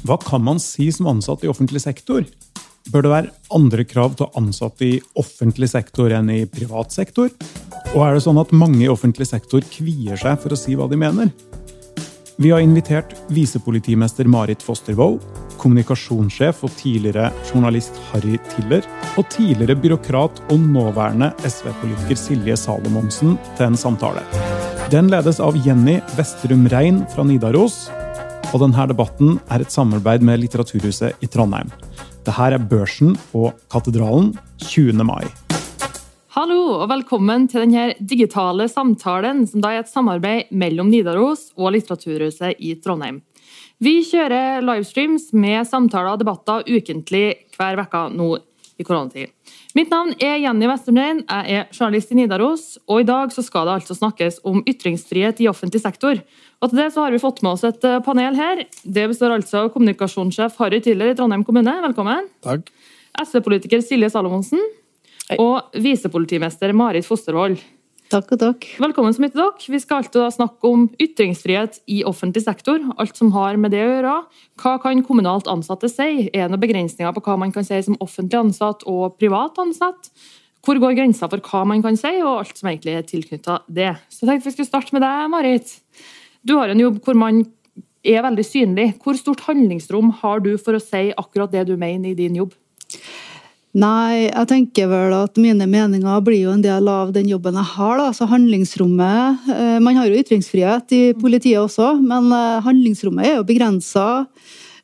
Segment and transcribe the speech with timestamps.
[0.00, 2.24] Hva kan man si som ansatt i offentlig sektor?
[2.88, 7.28] Bør det være andre krav til ansatte i offentlig sektor enn i privat sektor?
[7.92, 10.88] Og er det sånn at mange i offentlig sektor kvier seg for å si hva
[10.88, 11.28] de mener?
[12.40, 15.20] Vi har invitert visepolitimester Marit Fostervold,
[15.60, 18.86] kommunikasjonssjef og tidligere journalist Harry Tiller
[19.20, 24.24] og tidligere byråkrat og nåværende SV-politiker Silje Salomonsen til en samtale.
[24.88, 27.90] Den ledes av Jenny Vestrum Rein fra Nidaros,
[28.50, 31.70] og denne debatten er et samarbeid med Litteraturhuset i Trondheim.
[32.26, 34.32] Dette er Børsen og Katedralen
[34.64, 35.04] 20.
[35.06, 35.22] mai.
[36.34, 41.76] Hallo og velkommen til denne digitale samtalen, som da er et samarbeid mellom Nidaros og
[41.76, 43.20] Litteraturhuset i Trondheim.
[43.78, 48.32] Vi kjører livestreams med samtaler og debatter ukentlig hver uke nå
[48.80, 49.30] i koronatid.
[49.78, 53.68] Mitt navn er Jenny Westermrein, jeg er journalist i Nidaros, og i dag så skal
[53.68, 56.18] det altså snakkes om ytringsfrihet i offentlig sektor.
[56.58, 58.64] Og til det så har vi fått med oss et eh, panel her.
[58.82, 62.26] Det består altså av kommunikasjonssjef Harry Tiller i Trondheim kommune, velkommen.
[62.42, 62.72] Takk.
[63.22, 64.60] SV-politiker Silje Salomonsen.
[65.38, 67.62] Og visepolitimester Marit Fostervold.
[68.10, 68.64] Takk og takk.
[68.82, 69.70] Velkommen mye til dere.
[69.70, 72.82] Vi skal alltid snakke om ytringsfrihet i offentlig sektor.
[72.98, 74.14] Alt som har med det å gjøre.
[74.58, 76.24] Hva kan kommunalt ansatte si?
[76.32, 80.10] Er det noen begrensninger på hva man kan si som offentlig ansatt og privat ansatt?
[80.66, 83.92] Hvor går grensa for hva man kan si, og alt som egentlig er tilknytta det.
[84.10, 85.76] Så jeg tenkte vi skulle starte med deg, Marit.
[86.42, 87.44] Du har en jobb hvor man
[88.02, 88.88] er veldig synlig.
[89.04, 92.58] Hvor stort handlingsrom har du for å si akkurat det du mener i din jobb?
[93.70, 97.70] Nei, jeg tenker vel at mine meninger blir jo en del av den jobben jeg
[97.76, 97.92] har.
[98.00, 103.36] da, altså handlingsrommet eh, Man har jo ytringsfrihet i politiet også, men eh, handlingsrommet er
[103.38, 104.06] jo begrensa.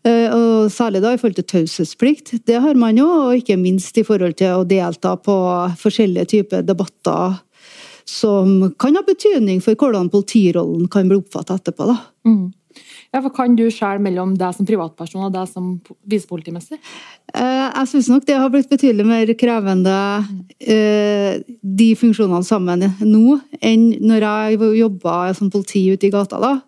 [0.06, 2.36] Eh, og særlig da i forhold til taushetsplikt.
[2.46, 5.34] Det har man jo, og ikke minst i forhold til å delta på
[5.82, 7.40] forskjellige typer debatter
[8.06, 11.90] som kan ha betydning for hvordan politirollen kan bli oppfattet etterpå.
[11.90, 11.98] da.
[12.28, 12.52] Mm.
[13.16, 15.70] Ja, for Kan du skjære mellom deg som privatperson og deg som
[16.04, 16.76] visepolitimester?
[17.32, 19.94] Eh, jeg syns nok det har blitt betydelig mer krevende,
[20.60, 26.36] eh, de funksjonene sammen nå, enn når jeg jobba som politi ute i gata.
[26.42, 26.60] da.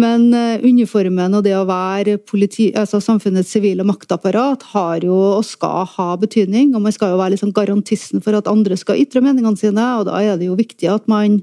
[0.00, 5.44] Men eh, uniformen og det å være politi, altså samfunnets sivile maktapparat har jo og
[5.46, 6.72] skal ha betydning.
[6.74, 10.08] Og man skal jo være liksom garantisten for at andre skal ytre meningene sine, og
[10.08, 11.38] da er det jo viktig at man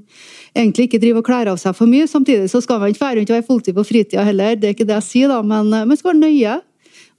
[0.52, 2.10] egentlig ikke driver og kler av seg for mye.
[2.10, 4.76] Samtidig så skal man ikke være rundt og være politi på fritida heller, det er
[4.76, 6.60] ikke det jeg sier, da, men eh, man skal være nøye.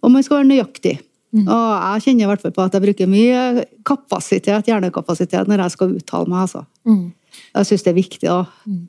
[0.04, 0.98] Og man skal være nøyaktig.
[1.34, 1.48] Mm.
[1.48, 5.74] Og jeg kjenner i hvert fall på at jeg bruker mye kapasitet, hjernekapasitet når jeg
[5.74, 6.44] skal uttale meg.
[6.46, 6.66] altså.
[6.86, 7.06] Mm.
[7.56, 8.28] Jeg syns det er viktig.
[8.28, 8.44] da.
[8.68, 8.84] Mm.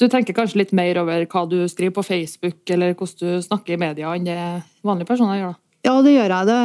[0.00, 3.76] Du tenker kanskje litt mer over hva du skriver på Facebook, eller hvordan du snakker
[3.76, 4.38] i media, enn det
[4.86, 5.52] vanlige personer gjør?
[5.52, 5.64] da?
[5.80, 6.48] Ja, det gjør jeg.
[6.48, 6.56] Det,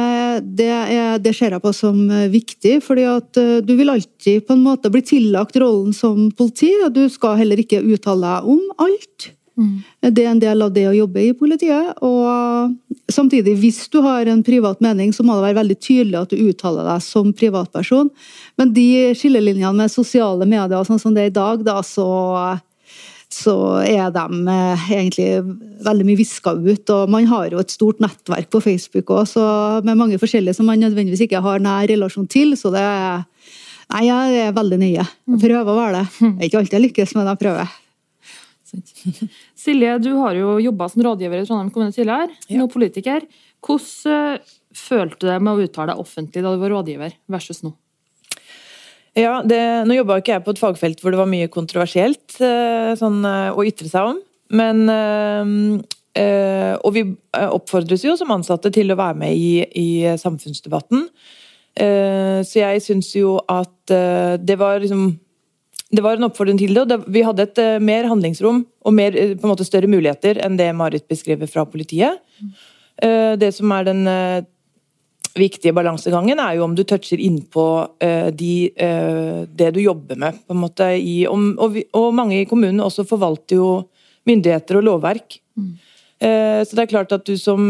[0.58, 2.74] det, er, det, ser jeg på som eh, viktig.
[2.84, 6.92] fordi at eh, du vil alltid på en måte bli tillagt rollen som politi, og
[6.96, 9.30] du skal heller ikke uttale deg om alt.
[9.56, 9.76] Mm.
[10.12, 11.96] Det er en del av det å jobbe i politiet.
[12.04, 12.76] og
[13.08, 16.48] Samtidig, hvis du har en privat mening, så må det være veldig tydelig at du
[16.50, 18.12] uttaler deg som privatperson.
[18.60, 22.04] Men de skillelinjene med sosiale medier sånn som det er i dag, da, så
[23.32, 25.28] så er de eh, egentlig
[25.86, 26.92] veldig mye viska ut.
[26.94, 29.46] Og man har jo et stort nettverk på Facebook også,
[29.86, 32.56] med mange forskjellige som man nødvendigvis ikke har nær relasjon til.
[32.58, 33.24] Så det er
[33.86, 35.02] Nei, jeg er veldig nøye.
[35.30, 36.06] Jeg prøver å være det.
[36.18, 37.74] Det er ikke alltid jeg lykkes, men jeg prøver.
[39.62, 42.34] Silje, du har jo jobba som rådgiver i Trondheim kommune tidligere.
[42.48, 42.58] Ja.
[42.58, 43.22] Nå politiker.
[43.62, 47.62] Hvordan eh, følte du det med å uttale deg offentlig da du var rådgiver, versus
[47.62, 47.76] nå?
[49.16, 52.92] Ja, det, Nå jobba ikke jeg på et fagfelt hvor det var mye kontroversielt eh,
[53.00, 54.22] sånn, eh, å ytre seg om.
[54.56, 61.02] Men øh, Og vi oppfordres jo som ansatte til å være med i, i samfunnsdebatten.
[61.76, 63.92] Så jeg syns jo at
[64.40, 65.10] det var liksom
[65.92, 68.94] det var en oppfordring til det, og det, vi hadde et uh, mer handlingsrom og
[68.96, 72.16] mer, på en måte større muligheter enn det Marit beskriver fra politiet.
[73.36, 74.02] det som er den
[75.38, 77.66] viktige balansegangen er jo om du toucher innpå
[78.02, 80.38] uh, de, uh, det du jobber med.
[80.46, 80.90] på en måte.
[80.96, 83.70] I, om, og, og, mange i kommunen også forvalter jo
[84.26, 85.38] myndigheter og lovverk.
[85.58, 85.74] Mm.
[86.22, 87.68] Uh, så det er klart at du som,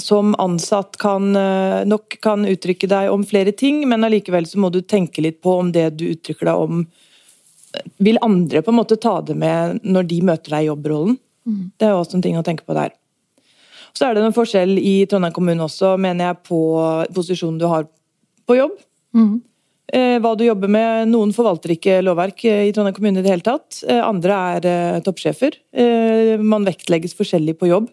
[0.00, 1.30] som ansatt kan,
[1.88, 5.58] nok kan uttrykke deg om flere ting, men allikevel så må du tenke litt på
[5.62, 6.84] om det du uttrykker deg om
[7.98, 11.16] Vil andre på en måte ta det med når de møter deg i jobbrollen?
[11.44, 11.64] Mm.
[11.78, 12.92] Det er også en ting å tenke på der.
[13.94, 16.60] Så er det en forskjell i Trondheim kommune også, mener jeg, på
[17.14, 17.86] posisjonen du har
[18.44, 18.78] på jobb.
[19.14, 19.34] Mm.
[19.94, 21.10] Hva du jobber med.
[21.12, 23.82] Noen forvalter ikke lovverk i Trondheim kommune i det hele tatt.
[23.86, 25.60] Eh, andre er eh, toppsjefer.
[26.42, 27.90] Man vektlegges forskjellig på jobb.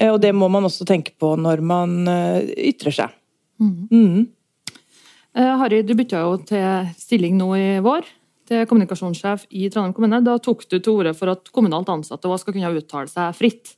[0.00, 3.16] Og det må man også tenke på når man ytrer seg.
[3.60, 3.74] Mm.
[3.90, 4.78] Mm.
[5.60, 8.06] Harry, du bytta jo til stilling nå i vår,
[8.48, 10.22] til kommunikasjonssjef i Trondheim kommune.
[10.24, 13.74] Da tok du til orde for at kommunalt ansatte også skal kunne uttale seg fritt.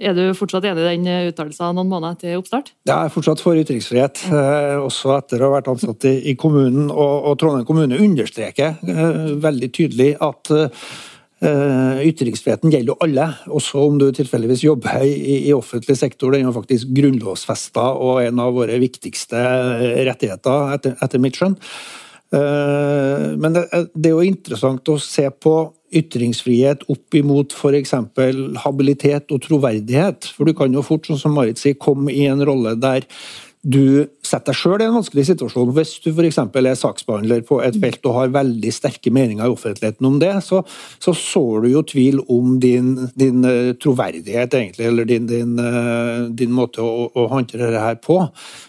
[0.00, 2.72] Er du fortsatt enig i den uttalelsen noen måneder etter oppstart?
[2.88, 6.88] Jeg er fortsatt for ytringsfrihet, eh, også etter å ha vært ansatt i, kommunen.
[6.88, 14.00] Og, Trondheim kommune understreker eh, veldig tydelig at eh, ytringsfriheten gjelder jo alle, også om
[14.00, 16.32] du tilfeldigvis jobber i, offentlig sektor.
[16.32, 19.42] Den er faktisk grunnlovfesta og en av våre viktigste
[20.08, 21.58] rettigheter, etter, etter mitt skjønn.
[22.32, 25.56] Eh, men det, det er jo interessant å se på
[25.92, 27.94] ytringsfrihet opp imot f.eks.
[28.64, 30.30] habilitet og troverdighet.
[30.32, 33.04] For du kan jo fort, sånn som Marit sier, komme i en rolle der
[33.62, 35.72] du setter deg sjøl i en vanskelig situasjon.
[35.76, 36.38] Hvis du f.eks.
[36.40, 40.62] er saksbehandler på et felt og har veldig sterke meninger i offentligheten om det, så,
[41.02, 46.28] så sår du jo tvil om din, din uh, troverdighet, egentlig, eller din, din, uh,
[46.32, 48.18] din måte å, å, håndtere det her på.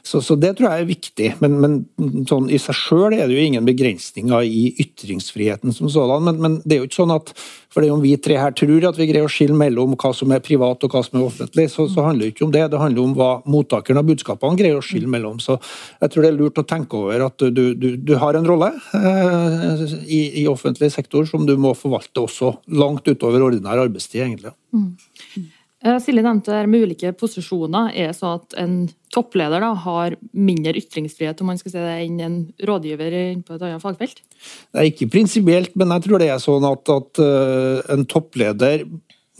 [0.03, 1.31] Så, så, det tror jeg er viktig.
[1.43, 6.27] Men, men sånn, i seg sjøl er det jo ingen begrensninger i ytringsfriheten som sådan.
[6.27, 7.33] Men, men det er jo ikke sånn at
[7.73, 10.31] for det om vi tre her tror at vi greier å skille mellom hva som
[10.35, 12.67] er privat og hva som er offentlig, så, så handler det ikke om det.
[12.69, 15.39] Det handler om hva mottakeren av budskapene greier å skille mellom.
[15.41, 18.47] Så jeg tror det er lurt å tenke over at du, du, du har en
[18.47, 24.23] rolle eh, i, i, offentlig sektor som du må forvalte også langt utover ordinær arbeidstid,
[24.25, 24.53] egentlig.
[24.73, 25.51] Mm.
[25.83, 27.91] Eh, Silje nevnte det med ulike posisjoner.
[27.91, 28.75] Er det sånn at en
[29.13, 33.65] toppleder da, har mindre ytringsfrihet om man skal si det, enn en rådgiver på et
[33.67, 34.23] annet fagfelt?
[34.23, 38.87] Det er ikke prinsipielt, men jeg tror det er sånn at, at uh, en toppleder,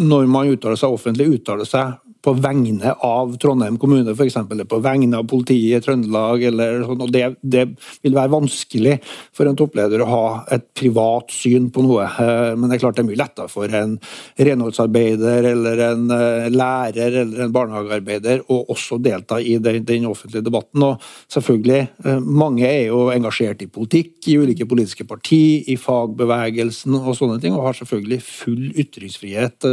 [0.04, 4.38] når man uttaler seg offentlig, uttaler seg på vegne av Trondheim kommune, f.eks.
[4.40, 6.44] Eller på vegne av politiet i Trøndelag.
[6.48, 7.66] eller sånn, og det, det,
[8.04, 8.98] vil være vanskelig
[9.36, 12.06] for en toppleder å ha et privat syn på noe.
[12.08, 13.98] Eh, men det er klart det er mye lettere for en
[14.40, 20.46] renholdsarbeider eller en eh, lærer eller en barnehagearbeider å også delta i den, den offentlige
[20.48, 20.88] debatten.
[20.88, 21.04] Og
[21.34, 27.12] selvfølgelig, eh, mange er jo engasjert i politikk, i ulike politiske parti, i fagbevegelsen og
[27.20, 29.68] sånne ting, og har selvfølgelig full ytringsfrihet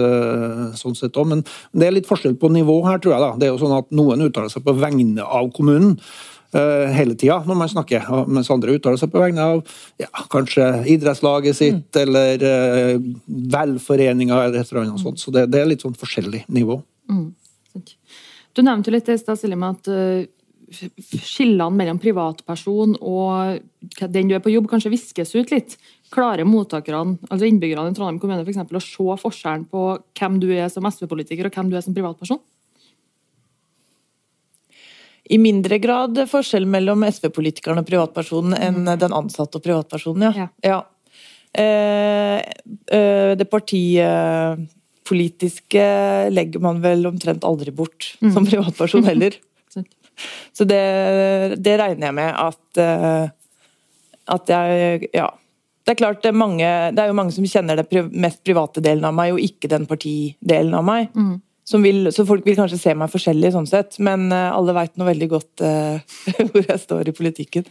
[0.81, 1.29] sånn sett òg.
[1.31, 1.43] Men
[1.77, 3.23] det er litt forskjell på nivå her, tror jeg.
[3.23, 3.31] da.
[3.39, 5.97] Det er jo sånn at Noen uttaler seg på vegne av kommunen
[6.55, 9.63] uh, hele tida når man snakker, mens andre uttaler seg på vegne av
[10.01, 12.03] ja, kanskje idrettslaget sitt mm.
[12.03, 13.07] eller uh,
[13.55, 15.23] velforeninga eller et eller annet sånt.
[15.23, 16.81] Så det, det, er litt sånn forskjellig nivå.
[17.11, 17.31] Mm.
[18.57, 20.27] Du nevnte litt i stad, Silje, at uh,
[20.71, 23.59] skillene mellom privatperson og
[24.01, 25.77] den du er på jobb, kanskje viskes ut litt.
[26.11, 29.83] Klarer mottakerne, altså innbyggerne i Trondheim kommune for eksempel, å se forskjellen på
[30.19, 32.41] hvem du er som SV-politiker og hvem du er som privatperson?
[35.31, 38.99] I mindre grad forskjell mellom SV-politikeren og privatpersonen enn mm.
[38.99, 40.33] den ansatte og privatpersonen, ja.
[40.35, 40.51] ja.
[40.67, 40.83] ja.
[41.63, 42.43] Eh,
[42.99, 45.85] eh, det partipolitiske
[46.35, 48.33] legger man vel omtrent aldri bort mm.
[48.35, 49.31] som privatperson heller.
[50.57, 50.83] Så det,
[51.63, 53.31] det, regner jeg med at, eh,
[54.35, 55.31] at jeg Ja
[55.87, 58.83] det er klart det er, mange, det er jo mange som kjenner det mest private
[58.85, 61.09] delen av meg, og ikke den partidelen av meg.
[61.17, 61.39] Mm.
[61.85, 65.07] Vil, så folk vil kanskje se meg forskjellig sånn sett, men uh, alle veit nå
[65.07, 66.03] veldig godt uh,
[66.51, 67.69] hvor jeg står i politikken.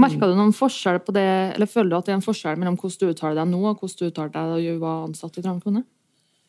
[0.00, 2.78] Merka du noen forskjell på det, eller føler du at det er en forskjell mellom
[2.80, 5.44] hvordan du uttaler deg nå, og hvordan du uttalte deg da du var ansatt i
[5.44, 5.86] Trondheim kommune?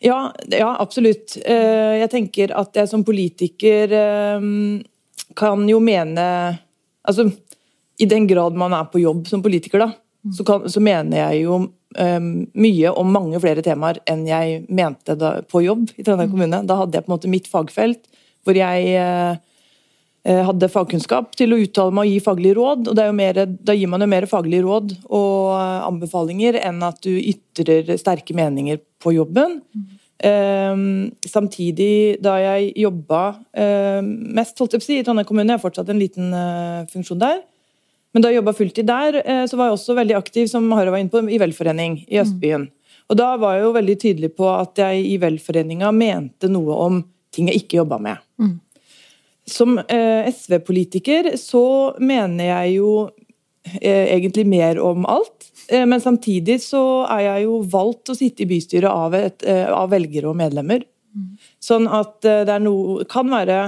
[0.01, 1.37] Ja, ja, absolutt.
[1.45, 3.95] Uh, jeg tenker at jeg som politiker
[5.37, 6.27] kan jo mene
[7.01, 7.23] Altså,
[7.97, 9.87] i den grad man er på jobb som politiker, da,
[10.29, 15.15] så, kan, så mener jeg jo um, mye om mange flere temaer enn jeg mente
[15.17, 16.33] da, på jobb i Trondheim mm.
[16.35, 16.59] kommune.
[16.69, 18.03] Da hadde jeg på en måte mitt fagfelt,
[18.45, 19.39] hvor jeg uh,
[20.21, 22.91] hadde fagkunnskap til å uttale meg og gi faglige råd.
[22.93, 25.55] og mer, Da gir man jo mer faglige råd og
[25.89, 29.59] anbefalinger enn at du ytrer sterke meninger på jobben.
[29.73, 29.89] Mm.
[30.21, 33.21] Um, samtidig, da jeg jobba
[33.57, 36.29] uh, mest holdt jeg på å si, i Trondheim kommune, jeg har fortsatt en liten
[36.29, 37.41] uh, funksjon der,
[38.11, 40.95] men da jeg jobba fulltid der, eh, så var jeg også veldig aktiv som Harald
[40.95, 42.67] var inne på, i velforening i Østbyen.
[43.11, 47.01] Og da var jeg jo veldig tydelig på at jeg i velforeninga mente noe om
[47.31, 48.21] ting jeg ikke jobba med.
[48.39, 48.53] Mm.
[49.51, 51.63] Som eh, SV-politiker så
[51.99, 52.91] mener jeg jo
[53.81, 55.49] eh, egentlig mer om alt.
[55.67, 59.67] Eh, men samtidig så er jeg jo valgt å sitte i bystyret av, et, eh,
[59.67, 60.85] av velgere og medlemmer.
[61.11, 61.31] Mm.
[61.63, 63.59] Sånn at eh, det noe, kan være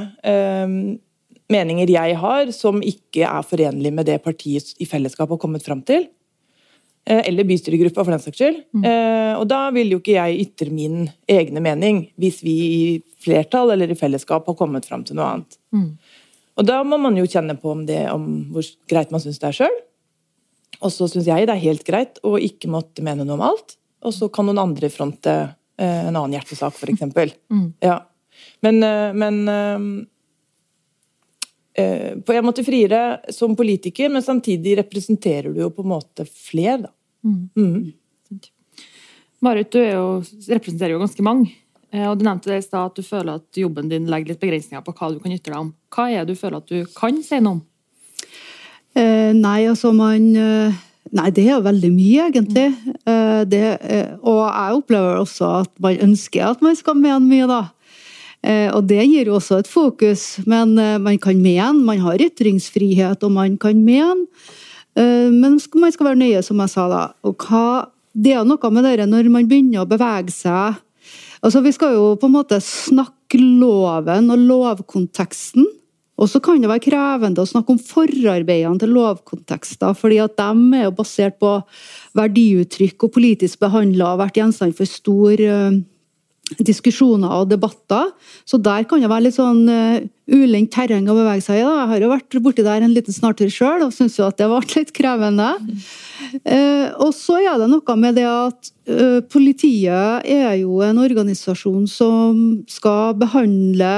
[1.52, 5.82] meninger jeg har som ikke er forenlig med det partiet i fellesskap har kommet fram
[5.86, 6.08] til.
[7.06, 8.60] Eh, eller bystyregruppa, for den saks skyld.
[8.72, 8.84] Mm.
[8.88, 12.84] Eh, og da vil jo ikke jeg ytre min egne mening, hvis vi i
[13.24, 15.58] flertall eller i fellesskap har kommet fram til noe annet.
[15.76, 15.90] Mm.
[16.54, 19.50] Og da må man jo kjenne på om, det, om hvor greit man syns det
[19.50, 19.78] er sjøl.
[20.84, 23.76] Og så syns jeg det er helt greit å ikke måtte mene noe om alt.
[24.04, 27.04] Og så kan noen andre fronte eh, en annen hjertesak, f.eks.
[27.52, 27.68] Mm.
[27.84, 28.00] Ja.
[28.64, 28.80] Men,
[29.20, 29.36] men
[31.74, 36.84] på en måte friere som politiker, men samtidig representerer du jo på en måte flere,
[36.84, 36.92] da.
[37.26, 37.50] Mm.
[37.58, 37.94] Mm.
[39.44, 40.06] Marit, du jo,
[40.48, 41.52] representerer jo ganske mange.
[41.94, 44.42] Eh, og Du nevnte det i stad at du føler at jobben din legger litt
[44.42, 45.74] begrensninger på hva du kan ytre deg om.
[45.94, 47.62] Hva er det du føler at du kan si noe om?
[48.96, 50.82] Eh, nei, altså man eh,
[51.14, 52.94] Nei, det er veldig mye, egentlig.
[53.06, 57.46] Eh, det, eh, og jeg opplever også at man ønsker at man skal mene mye,
[57.46, 57.60] da.
[58.44, 61.80] Eh, og det gir jo også et fokus, men eh, man kan mene.
[61.88, 64.28] Man har ytringsfrihet, og man kan mene.
[65.00, 67.04] Eh, men man skal være nøye, som jeg sa da.
[67.24, 70.82] Og hva, det er noe med det når man begynner å bevege seg
[71.44, 75.66] Altså, Vi skal jo på en måte snakke loven og lovkonteksten.
[76.16, 80.78] Og så kan det være krevende å snakke om forarbeidene til lovkontekster, fordi at de
[80.78, 81.52] er jo basert på
[82.16, 85.44] verdiuttrykk og politisk behandla og vært gjenstand for stor
[86.60, 88.12] diskusjoner og debatter.
[88.46, 91.66] Så der kan det være litt sånn uh, ulendt terreng å bevege seg i.
[91.66, 91.76] Da.
[91.82, 94.50] Jeg har jo vært borti der en liten snartur sjøl og syns jo at det
[94.52, 95.50] ble litt krevende.
[96.44, 98.74] Uh, og så er det noe med det at
[99.32, 103.94] politiet er jo en organisasjon som skal behandle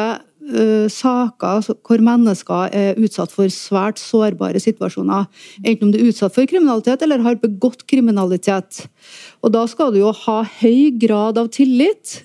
[0.54, 5.28] uh, saker hvor mennesker er utsatt for svært sårbare situasjoner.
[5.64, 8.86] Enten om du er utsatt for kriminalitet eller har begått kriminalitet.
[9.42, 12.24] Og Da skal du jo ha høy grad av tillit,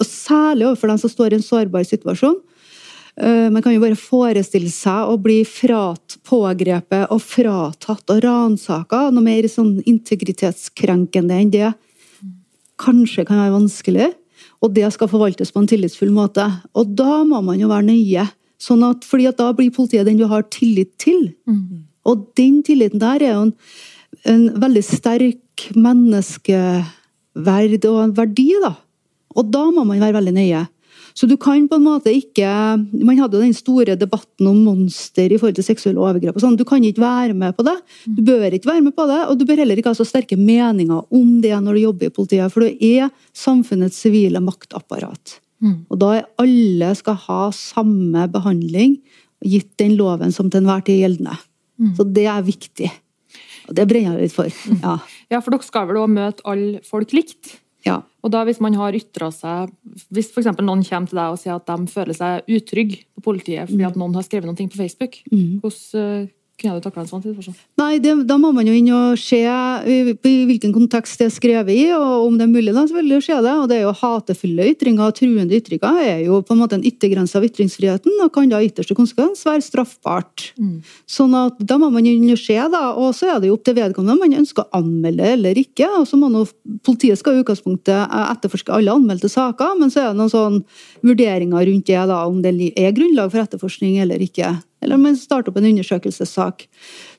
[0.00, 2.38] og særlig overfor dem som står i en sårbar situasjon.
[3.20, 9.08] Uh, man kan jo bare forestille seg å bli frat, pågrepet og fratatt og ransaka.
[9.12, 11.72] Noe mer sånn integritetskrenkende enn det
[12.80, 14.08] kanskje kan være vanskelig.
[14.64, 16.44] Og det skal forvaltes på en tillitsfull måte.
[16.76, 18.24] Og da må man jo være nøye.
[18.60, 21.30] Sånn at, fordi at da blir politiet den du har tillit til.
[21.48, 21.86] Mm.
[22.08, 23.54] Og den tilliten der er jo en,
[24.28, 28.72] en veldig sterk menneskeverd og en verdi, da.
[29.36, 30.66] Og da må man være veldig nøye.
[31.14, 32.46] Så du kan på en måte ikke
[33.02, 36.36] Man hadde jo den store debatten om monster i forhold til seksuelle overgrep.
[36.36, 37.76] og sånn, Du kan ikke være med på det.
[38.06, 40.38] Du bør ikke være med på det, og du bør heller ikke ha så sterke
[40.38, 45.40] meninger om det når du jobber i politiet, for du er samfunnets sivile maktapparat.
[45.60, 45.86] Mm.
[45.90, 49.00] Og da er alle skal ha samme behandling,
[49.44, 51.36] gitt den loven som til enhver tid gjeldende.
[51.80, 51.94] Mm.
[51.96, 52.90] Så det er viktig.
[53.68, 54.50] Og det brenner jeg litt for.
[54.82, 54.98] Ja.
[55.32, 57.60] ja, for dere skal vel òg møte alle folk likt?
[57.86, 58.00] Ja.
[58.20, 59.70] Og da hvis man har ytra seg
[60.12, 60.50] Hvis f.eks.
[60.60, 63.96] noen kommer til deg og sier at de føler seg utrygge på politiet fordi at
[63.96, 64.02] mm.
[64.02, 65.62] noen har skrevet noe på Facebook, mm.
[65.62, 66.28] hvordan
[66.60, 67.56] kunne du takla en sånn situasjon?
[67.80, 71.34] Nei, det, Da må man jo inn og se i, i hvilken kontekst det er
[71.34, 73.54] skrevet i, og om det er mulig, da selvfølgelig se det.
[73.62, 76.86] Og det er jo hatefulle ytringer og truende ytringer er jo på en måte en
[76.86, 80.50] yttergrense av ytringsfriheten og kan da i ytterste konsekvens være straffbart.
[80.60, 80.78] Mm.
[81.08, 82.84] Sånn at da må man inn og se, da.
[83.00, 85.88] Og så er det jo opp til vedkommende om man ønsker å anmelde eller ikke.
[85.98, 86.46] og så må nå
[86.86, 90.58] Politiet skal i utgangspunktet etterforske alle anmeldte saker, men så er det noen sånn
[91.06, 94.54] vurderinger rundt det, da, om det er grunnlag for etterforskning eller ikke.
[94.80, 96.64] Eller om man starter opp en undersøkelsessak.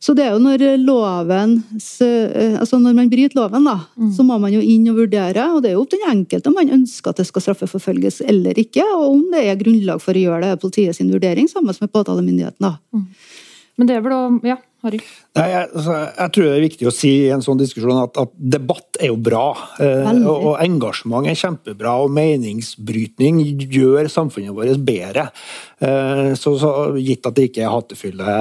[0.01, 4.09] Så det er jo når loven eh, Altså når man bryter loven, da, mm.
[4.17, 5.45] så må man jo inn og vurdere.
[5.53, 8.23] Og det er jo opp til den enkelte om man ønsker at det skal straffeforfølges
[8.25, 8.85] eller ikke.
[8.97, 11.93] Og om det er grunnlag for å gjøre det, er politiet sin vurdering sammen med
[11.93, 12.65] påtalemyndigheten.
[12.65, 12.75] da.
[12.95, 13.07] Mm.
[13.77, 14.99] Men det er vel da Ja, Harry?
[15.37, 18.17] Nei, jeg, altså, jeg, tror det er viktig å si i en sånn diskusjon at,
[18.19, 19.45] at debatt er jo bra.
[19.79, 25.29] Eh, og, og, engasjement er kjempebra, og meningsbrytning gjør samfunnet vårt bedre.
[25.81, 26.71] Eh, så, så,
[27.01, 28.35] Gitt at det ikke er hatefulle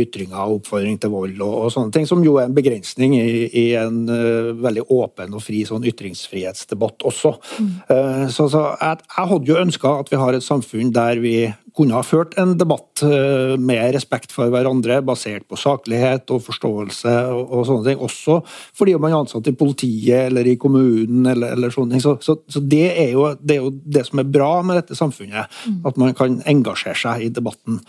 [0.00, 3.26] ytringer og oppfordring til vold, og, og, sånne ting, som jo er en begrensning i,
[3.50, 7.34] i en uh, veldig åpen og fri sånn ytringsfrihetsdebatt også.
[7.58, 7.70] Mm.
[7.92, 11.36] Eh, så, så jeg, jeg, hadde jo ønska at vi har et samfunn der vi
[11.76, 17.14] kunne ha ført en debatt uh, med respekt for hverandre, basert på saklighet og forståelse
[17.32, 18.02] og, og sånne ting.
[18.02, 18.40] Også
[18.76, 22.02] fordi man er ansatt i politiet eller i kommunen eller, eller sånne ting.
[22.02, 24.96] Så, så, så det, er jo, det, er jo, det som er bra med dette
[24.98, 25.82] samfunnet, mm.
[25.86, 27.80] at man kan engasjere seg i debatten.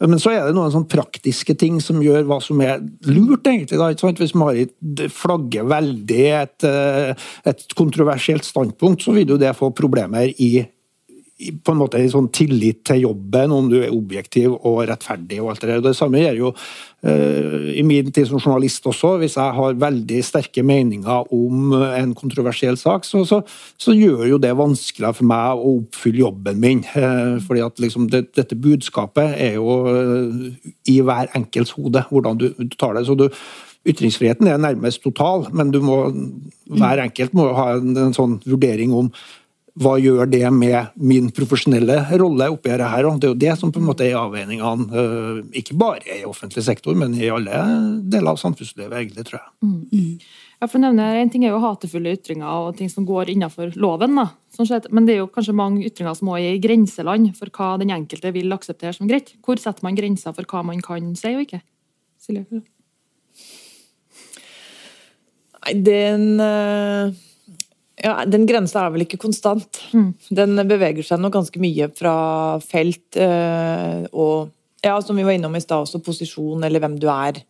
[0.00, 3.76] Men så er det noen sånn praktiske ting som gjør hva som er lurt, egentlig.
[3.76, 4.72] Da, Hvis Marit
[5.12, 10.64] flagger veldig et, eh, et kontroversielt standpunkt, så vil jo det få problemer i
[11.64, 15.40] på en måte en sånn tillit til jobben, om du er objektiv og rettferdig.
[15.40, 15.80] og alt Det der.
[15.84, 19.14] Det samme gjør jo uh, i min tid som journalist også.
[19.22, 23.40] Hvis jeg har veldig sterke meninger om en kontroversiell sak, så, så,
[23.80, 26.84] så gjør jo det vanskeligere for meg å oppfylle jobben min.
[26.92, 30.46] Uh, fordi at liksom det, dette budskapet er jo uh,
[30.88, 33.06] i hver enkelts hode, hvordan du, du tar det.
[33.08, 33.28] så du
[33.88, 36.02] Ytringsfriheten er nærmest total, men må,
[36.68, 39.08] hver enkelt må ha en, en sånn vurdering om
[39.78, 43.06] hva gjør det med min profesjonelle rolle oppi dette her?
[43.20, 46.64] Det er jo det som på en måte er avveiningene, eh, ikke bare i offentlig
[46.66, 47.62] sektor, men i alle
[48.10, 49.50] deler av samfunnslivet, egentlig, tror jeg.
[49.62, 50.18] Mm.
[50.60, 53.76] Ja, for å nevne, En ting er jo hatefulle ytringer og ting som går innenfor
[53.76, 57.48] loven, da, sånn men det er jo kanskje mange ytringer som er i grenseland for
[57.50, 59.34] hva den enkelte vil akseptere som greit.
[59.42, 61.62] Hvor setter man grenser for hva man kan si og ikke?
[62.18, 62.62] Silje?
[65.60, 66.40] Nei, den...
[66.40, 67.29] Uh
[68.00, 69.82] Ja, Den grensa er vel ikke konstant.
[69.92, 70.10] Mm.
[70.32, 72.14] Den beveger seg nå ganske mye fra
[72.64, 77.08] felt øh, og ja, som vi var innom i stad, også posisjon eller hvem du
[77.12, 77.42] er.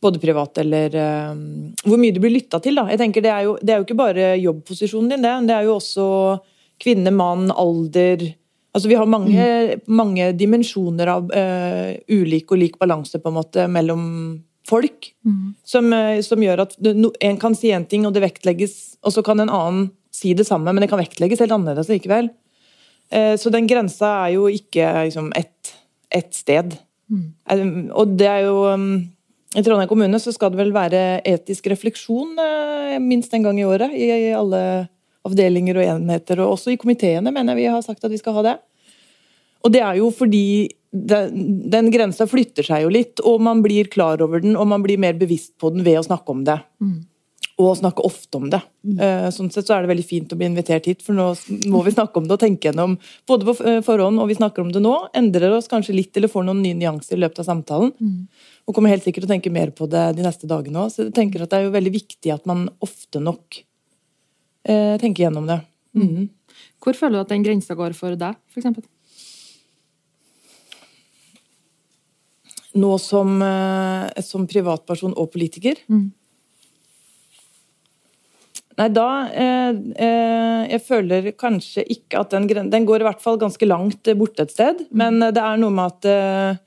[0.00, 1.40] Både privat eller øh,
[1.84, 2.88] Hvor mye du blir lytta til, da.
[2.90, 5.36] Jeg tenker det er, jo, det er, jo, ikke bare jobbposisjonen din, det.
[5.50, 6.10] Det er jo også
[6.80, 8.30] kvinne, mann, alder
[8.70, 9.80] Altså Vi har mange, mm.
[9.98, 14.04] mange dimensjoner av øh, ulik og lik balanse på en måte mellom
[14.70, 15.10] folk.
[15.26, 15.50] Mm.
[15.66, 15.90] Som,
[16.26, 19.52] som, gjør at en kan si en ting, og det vektlegges, og så kan en
[19.52, 22.30] annen si det samme, men det kan vektlegges helt annerledes likevel.
[23.10, 25.72] Så den grensa er jo ikke liksom, ett
[26.10, 26.76] et sted.
[27.10, 27.90] Mm.
[27.96, 28.88] Og det er jo um,
[29.56, 33.66] I Trondheim kommune så skal det vel være etisk refleksjon uh, minst en gang i
[33.66, 33.94] året.
[33.94, 34.62] I, i alle
[35.26, 38.38] avdelinger og enheter, og også i komiteene mener jeg vi har sagt at vi skal
[38.38, 38.56] ha det.
[39.64, 40.44] Og det er jo fordi
[40.90, 44.82] den, den grensa flytter seg jo litt, og man blir klar over den, og man
[44.82, 46.58] blir mer bevisst på den ved å snakke om det.
[46.82, 46.98] Mm
[47.60, 48.60] og snakke ofte om det.
[48.86, 48.98] Mm.
[49.04, 51.28] Eh, sånn sett så er det veldig fint å bli invitert hit, for nå
[51.72, 52.96] må vi snakke om det og tenke gjennom
[53.28, 54.94] både på eh, forhånd og vi snakker om det nå.
[55.16, 57.92] Endrer oss kanskje litt eller får noen nye nyanser i løpet av samtalen.
[58.00, 58.52] Mm.
[58.66, 60.94] Og kommer helt sikkert til å tenke mer på det de neste dagene òg.
[60.94, 65.26] Så jeg tenker at det er jo veldig viktig at man ofte nok eh, tenker
[65.26, 65.60] gjennom det.
[65.96, 66.06] Mm.
[66.06, 66.30] mm.
[66.80, 68.88] Hvor føler du at den grensa går for deg, f.eks.?
[72.78, 75.80] Nå som, eh, som privatperson og politiker.
[75.90, 76.10] Mm
[78.80, 83.40] Nei, da eh, eh, Jeg føler kanskje ikke at den Den går i hvert fall
[83.40, 84.84] ganske langt borte et sted.
[84.88, 85.00] Mm.
[85.02, 86.66] Men det er noe med at eh,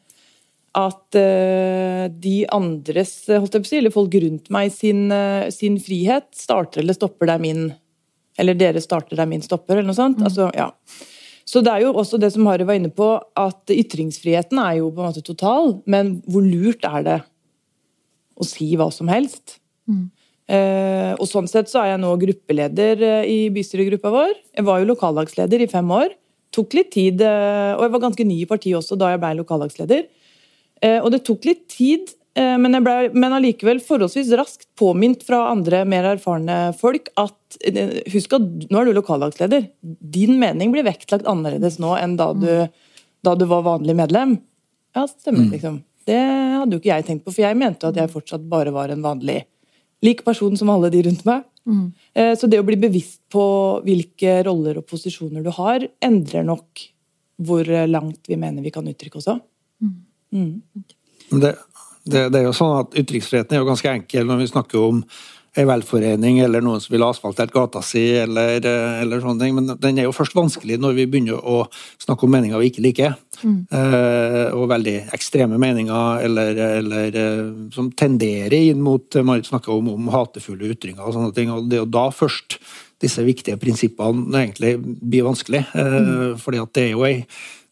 [0.73, 5.03] at de andres holdt jeg på å si, eller folk rundt meg sin,
[5.53, 7.67] sin, frihet starter eller stopper der min
[8.41, 10.17] Eller dere starter der min stopper, eller noe sånt.
[10.17, 10.25] Mm.
[10.25, 10.71] Altså, ja.
[11.49, 14.89] Så det er jo også det som Harry var inne på, at ytringsfriheten er jo
[14.93, 17.19] på en måte total, men hvor lurt er det
[18.39, 19.57] å si hva som helst?
[19.89, 20.07] Mm.
[20.53, 24.33] Eh, og sånn sett så er jeg nå gruppeleder eh, i bystyregruppa vår.
[24.57, 26.15] Jeg var jo lokallagsleder i fem år.
[26.53, 29.37] Tok litt tid, eh, og jeg var ganske ny i partiet også da jeg ble
[29.41, 30.09] lokallagsleder.
[30.83, 35.83] Og det tok litt tid, men jeg ble men allikevel forholdsvis raskt påminnet fra andre
[35.85, 37.57] mer erfarne folk at
[38.09, 39.67] husk at nå er du lokallagsleder.
[39.83, 42.49] Din mening blir vektlagt annerledes nå enn da du,
[43.21, 44.39] da du var vanlig medlem.
[44.97, 45.51] Ja, stemmer, mm.
[45.53, 45.77] liksom.
[46.09, 48.91] Det hadde jo ikke jeg tenkt på, for jeg mente at jeg fortsatt bare var
[48.91, 49.43] en vanlig
[50.03, 51.45] lik person som alle de rundt meg.
[51.69, 51.85] Mm.
[52.19, 53.45] Eh, så det å bli bevisst på
[53.85, 56.87] hvilke roller og posisjoner du har, endrer nok
[57.43, 59.39] hvor langt vi mener vi kan uttrykke oss òg.
[59.83, 59.95] Mm.
[60.33, 60.83] Mm.
[61.41, 61.53] Det,
[62.03, 65.03] det, det, er jo sånn at Ytringsfriheten er jo ganske enkel når vi snakker om
[65.53, 69.53] en velforening eller noen som vil ha asfaltert gata si, eller, eh, eller, sånne ting.
[69.53, 71.67] Men den er jo først vanskelig når vi begynner å
[72.01, 73.13] snakke om meninger vi ikke liker.
[73.43, 73.59] Mm.
[73.69, 77.43] Eh, og veldig ekstreme meninger, eller, eller eh,
[77.75, 81.53] som tenderer inn mot Marit snakker om, om hatefulle ytringer og sånne ting.
[81.53, 82.57] Og det er jo da først
[83.03, 85.67] disse viktige prinsippene egentlig blir vanskelig.
[85.69, 86.39] Eh, mm.
[86.41, 87.19] fordi at det er jo ei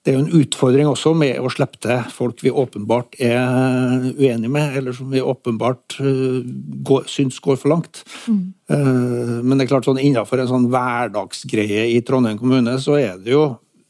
[0.02, 4.50] det er jo en utfordring også med å slippe til folk vi åpenbart er uenige
[4.50, 6.40] med, eller som vi åpenbart uh,
[6.88, 8.02] går, syns går for langt.
[8.26, 8.40] Mm.
[8.72, 13.22] Uh, men det er klart sånn innenfor en sånn hverdagsgreie i Trondheim kommune, så er
[13.22, 13.44] det jo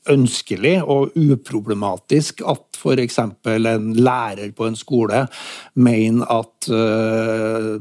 [0.10, 3.20] ønskelig og uproblematisk at f.eks.
[3.22, 5.20] en lærer på en skole
[5.78, 7.76] mener at uh,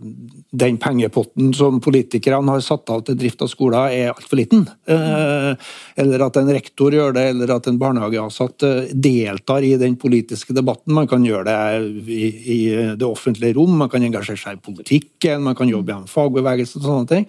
[0.50, 4.66] den pengepotten som politikerne har satt av til drift av skoler, er altfor liten.
[4.90, 5.54] Uh,
[5.96, 10.56] eller at en rektor gjør det, eller at en barnehageansatt uh, deltar i den politiske
[10.56, 10.92] debatten.
[10.96, 12.60] Man kan gjøre det i, i,
[13.00, 16.88] det offentlige rom, man kan engasjere seg i politikken, man kan jobbe gjennom fagbevegelsen og
[16.90, 17.28] sånne ting.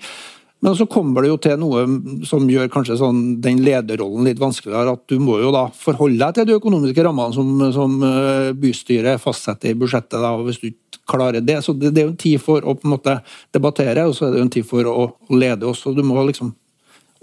[0.62, 1.84] Men så kommer det jo til noe
[2.28, 4.94] som gjør kanskje sånn, den lederrollen litt vanskeligere.
[4.94, 9.22] At du må jo da forholde deg til de økonomiske rammene som, som eh, bystyret
[9.24, 10.20] fastsetter i budsjettet.
[10.22, 11.58] Da, Hvis du ikke klarer det.
[11.66, 13.18] Så det, det, er jo en tid for å på en måte
[13.54, 15.82] debattere, og så er det jo en tid for å, lede oss.
[15.90, 16.54] og Du må liksom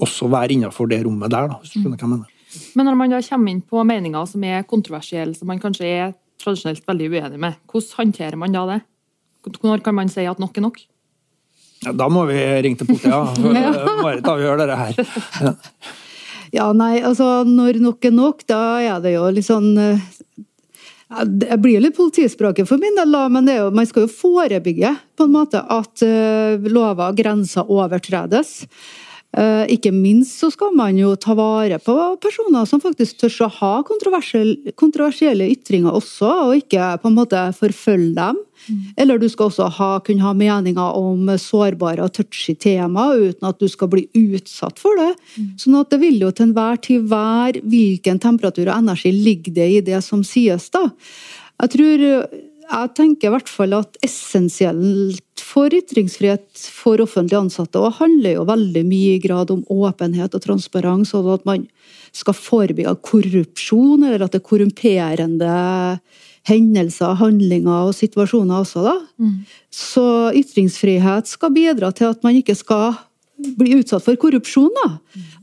[0.02, 2.34] også være innenfor det rommet der, da, hvis du skjønner hva jeg mener.
[2.78, 6.14] Men når man da kommer inn på meninger som er kontroversielle, som man kanskje er
[6.42, 8.78] tradisjonelt veldig uenig med, hvordan håndterer man da det?
[9.62, 10.80] Når kan man si at nok er nok?
[11.86, 13.12] Ja, da må vi ringe til politiet.
[13.12, 13.86] Ja.
[14.04, 15.00] Marit avgjør dette her.
[15.44, 15.54] Ja.
[16.58, 20.06] ja, nei, altså når nok er nok, da er det jo litt sånn eh,
[21.24, 25.24] det blir jo litt politispråket for min del, men jo, man skal jo forebygge på
[25.24, 28.66] en måte at uh, lover og grenser overtredes.
[29.36, 33.48] Uh, ikke minst så skal man jo ta vare på personer som faktisk tør å
[33.58, 38.38] ha kontroversielle ytringer også, og ikke på en måte forfølge dem.
[38.64, 38.80] Mm.
[39.04, 43.60] Eller du skal også ha, kunne ha meninger om sårbare og touchy temaer uten at
[43.60, 45.12] du skal bli utsatt for det.
[45.36, 45.52] Mm.
[45.60, 49.68] Sånn at det vil jo til enhver tid være hvilken temperatur og energi ligger det
[49.76, 50.88] i det som sies, da.
[51.58, 52.08] Jeg tror
[52.68, 58.46] jeg tenker i hvert fall at essensielt for ytringsfrihet for offentlig ansatte og handler jo
[58.48, 61.66] veldig mye i grad om åpenhet og transparens, og at man
[62.12, 65.56] skal forebygge korrupsjon, eller at det er korrumperende
[66.48, 68.84] hendelser, handlinger og situasjoner også.
[68.84, 68.96] da.
[69.20, 69.34] Mm.
[69.72, 72.96] Så ytringsfrihet skal bidra til at man ikke skal
[73.38, 74.70] bli utsatt for korrupsjon.
[74.82, 74.88] da.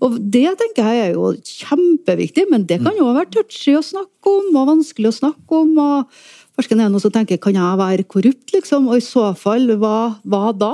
[0.03, 4.31] Og Det tenker jeg er jo kjempeviktig, men det kan jo være touchy å snakke
[4.31, 5.77] om, og vanskelig å snakke om.
[5.79, 6.09] og
[6.55, 8.89] Fersken er noen som tenker kan jeg være korrupt, liksom?
[8.89, 10.73] Og i så fall, hva, hva da?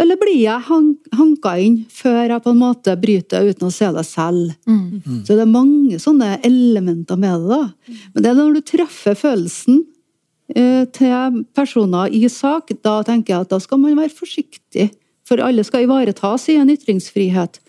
[0.00, 0.64] Eller blir jeg
[1.12, 4.54] hanka inn før jeg på en måte bryter uten å se det selv?
[4.66, 5.20] Mm.
[5.26, 7.58] Så det er mange sånne elementer med det.
[7.60, 7.98] da.
[8.14, 9.82] Men det er når du treffer følelsen
[10.56, 14.88] eh, til personer i sak, da tenker jeg at da skal man være forsiktig.
[15.28, 17.60] For alle skal ivaretas i en ytringsfrihet.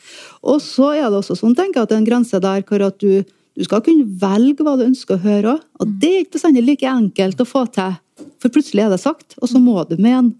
[0.41, 2.87] Og så er det også sånn, tenker jeg, at det er en grense der hvor
[2.87, 3.21] at du,
[3.57, 5.57] du skal kunne velge hva du ønsker å høre.
[5.81, 7.99] Og det er ikke bestandig like enkelt å få til.
[8.41, 10.33] For plutselig er det sagt, og så må du mene.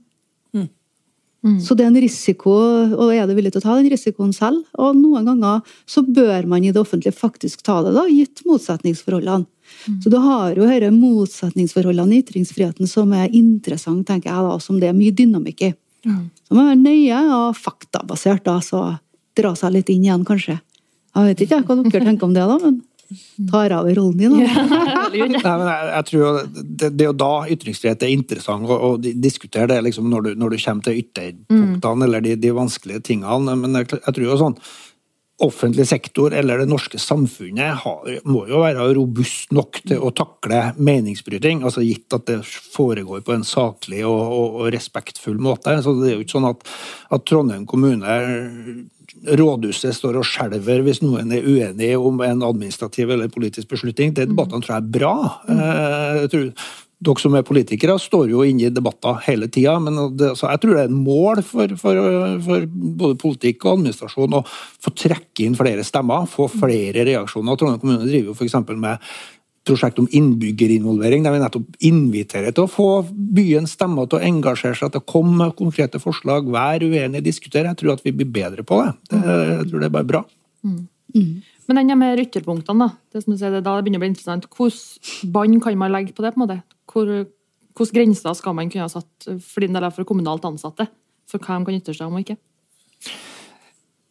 [1.44, 1.58] Mm.
[1.60, 2.52] Så det er en risiko,
[2.96, 4.62] og er du villig til å ta den risikoen selv?
[4.80, 9.44] Og noen ganger så bør man i det offentlige faktisk ta det, da, gitt motsetningsforholdene.
[9.90, 9.98] Mm.
[10.06, 14.80] Så du har jo disse motsetningsforholdene i ytringsfriheten som er interessant, tenker jeg da, som
[14.80, 15.74] det er mye dynamikk i.
[16.08, 16.24] Mm.
[16.48, 18.86] Så man være nøye og faktabasert, da, så
[19.36, 20.62] dra seg litt inn igjen, kanskje.
[21.14, 22.80] Jeg vet ikke hva dere tenker om det, da, men
[23.52, 24.38] tar over rollen din.
[25.14, 28.96] Nei, men jeg, jeg tror det, det, er jo da ytringsfrihet er interessant å, å
[29.02, 32.08] diskutere det liksom når, du, når, du, kommer til ytterpunktene mm.
[32.08, 33.58] eller de, de, vanskelige tingene.
[33.60, 34.58] Men jeg, jeg, tror jo sånn
[35.44, 40.60] offentlig sektor eller det norske samfunnet har, må jo være robust nok til å takle
[40.78, 45.76] meningsbryting, altså gitt at det foregår på en saklig og, og, og respektfull måte.
[45.84, 46.64] Så Det er jo ikke sånn at,
[47.18, 48.18] at Trondheim kommune
[49.24, 54.14] rådhuset står og skjelver hvis noen er uenig om en administrativ eller politisk beslutning.
[54.16, 55.14] De debattene tror jeg er bra.
[55.50, 56.50] Eh, jeg tror,
[57.04, 59.76] dere som er politikere, står jo inne i debatter hele tida.
[59.84, 62.02] Men det, jeg tror det er et mål for, for,
[62.48, 62.68] for,
[63.04, 67.60] både politikk og administrasjon å få trekke inn flere stemmer, få flere reaksjoner.
[67.60, 68.60] Trondheim kommune driver jo f.eks.
[68.76, 69.14] med
[69.68, 74.76] prosjekt om innbyggerinvolvering, der vi nettopp inviterer til å få byens stemmer til å engasjere
[74.76, 77.72] seg, til å komme med konkrete forslag, være uenige, diskutere.
[77.72, 78.92] Jeg tror at vi blir bedre på det.
[79.14, 80.24] det jeg tror det er bare bra.
[80.68, 80.82] Mm.
[81.14, 81.32] Mm.
[81.70, 83.14] Men den med rytterpunktene, da.
[83.14, 84.50] Det som du sier, da det begynner å bli interessant.
[84.52, 86.34] Hvilke bånd kan man legge på det?
[86.34, 86.60] på en måte?
[86.92, 87.14] Hvor,
[87.80, 90.90] hvilke grenser skal man kunne ha satt for din del for kommunalt ansatte?
[91.32, 92.36] For hva de kan ytre seg om og ikke?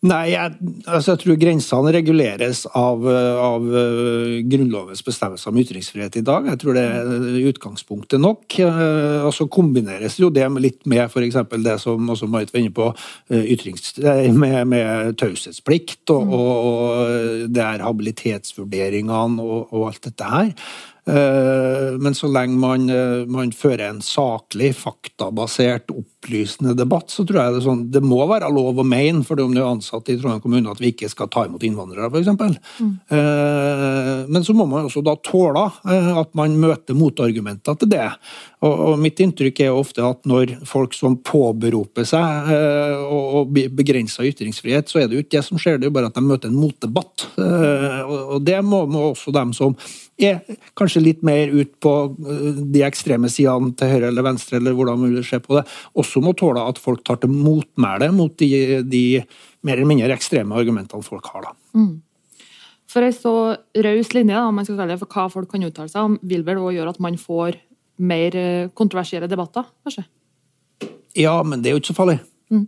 [0.03, 0.57] Nei, jeg,
[0.91, 6.49] altså jeg tror grensene reguleres av, av uh, Grunnlovens bestemmelser om ytringsfrihet i dag.
[6.51, 8.59] Jeg tror det er utgangspunktet nok.
[8.59, 11.39] Og så kombineres jo det litt med f.eks.
[11.55, 12.89] det som også Marit var inne på,
[13.31, 13.95] ytrings,
[14.35, 16.35] med, med taushetsplikt og, mm.
[16.35, 20.51] og, og, det er habilitetsvurderingene og, og alt dette her.
[21.07, 25.91] Eh, men så lenge man, eh, man, fører en saklig, faktabasert,
[26.23, 29.55] opplysende debatt, så tror jeg det, sånn, det må være lov å mene, for om
[29.55, 32.61] du er ansatt i Trondheim kommune, at vi ikke skal ta imot innvandrere, f.eks.
[32.79, 32.93] Mm.
[33.17, 35.65] Eh, men så må man også da tåle
[36.23, 38.07] at man møter motargumenter til det.
[38.63, 42.53] Og, mitt inntrykk er ofte at når folk som påberoper seg
[43.11, 46.13] og begrenser ytringsfrihet, så er det jo ikke det som skjer, det er jo bare
[46.13, 47.27] at de møter en motdebatt.
[48.07, 49.75] Og det må, må også dem som
[50.21, 50.41] er
[50.79, 51.93] kanskje litt mer ut på
[52.29, 55.65] eh, de ekstreme sidene til høyre eller venstre, eller hvordan man vil se på det,
[55.99, 59.05] også må tåle at folk tar til motmæle mot de, de,
[59.65, 61.49] mer eller mindre ekstreme argumentene folk har.
[61.49, 61.55] da.
[61.79, 62.03] Mm.
[62.93, 63.35] For ei så
[63.87, 66.45] raus linje da, man skal kalle det, for hva folk kan uttale seg om, vil
[66.45, 67.57] vel òg gjøre at man får
[68.03, 70.05] mer eh, kontroversielle debatter, kanskje?
[71.17, 72.19] Ja, men det er jo ikke så farlig.
[72.53, 72.67] Mm.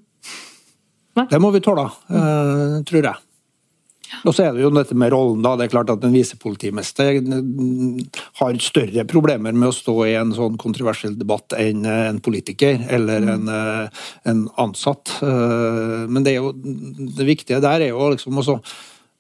[1.31, 3.24] Det må vi tåle, uh, tror jeg.
[4.25, 5.55] Og så er det jo dette med rollen, da.
[5.59, 7.21] Det er klart at en visepolitimester
[8.41, 13.29] har større problemer med å stå i en sånn kontroversiell debatt enn en politiker eller
[13.35, 15.19] en, eh, en ansatt.
[15.23, 18.61] Eh, men det, er jo, det viktige der er jo liksom også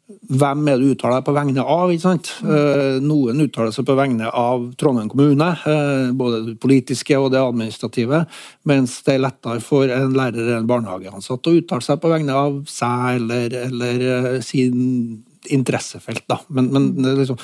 [0.04, 1.92] hvem er det du uttaler deg på vegne av?
[1.92, 2.30] ikke sant?
[2.44, 7.40] Eh, noen uttaler seg på vegne av Trondheim kommune, eh, både det politiske og det
[7.40, 8.24] administrative,
[8.68, 12.36] mens det er lettere for en lærer eller en barnehageansatt å uttale seg på vegne
[12.36, 16.26] av seg eller, eller eh, sin interessefelt.
[16.28, 16.42] da.
[16.52, 17.40] Men, men liksom,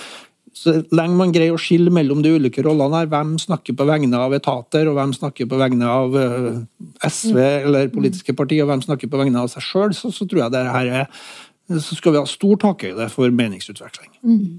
[0.56, 4.20] så lenge man greier å skille mellom de ulike rollene, her, hvem snakker på vegne
[4.20, 6.16] av etater, og hvem snakker på vegne av
[7.06, 10.44] SV eller politiske partier, og hvem snakker på vegne av seg sjøl, så, så, tror
[10.44, 11.22] jeg det her er
[11.78, 14.11] så skal vi ha stor takhøyde for meningsutveksling.
[14.26, 14.59] Mm.